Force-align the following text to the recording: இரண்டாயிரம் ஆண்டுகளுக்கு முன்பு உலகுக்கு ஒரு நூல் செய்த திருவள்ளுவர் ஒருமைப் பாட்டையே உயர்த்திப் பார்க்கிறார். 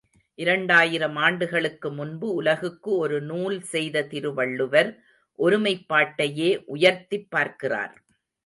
இரண்டாயிரம் 0.39 1.15
ஆண்டுகளுக்கு 1.15 1.91
முன்பு 1.91 2.33
உலகுக்கு 2.33 2.91
ஒரு 2.97 3.21
நூல் 3.21 3.61
செய்த 3.61 4.03
திருவள்ளுவர் 4.03 4.89
ஒருமைப் 5.39 5.85
பாட்டையே 5.93 6.63
உயர்த்திப் 6.65 7.29
பார்க்கிறார். 7.29 7.93